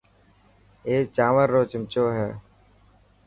[0.87, 2.29] اي چانور رو چمچو هي.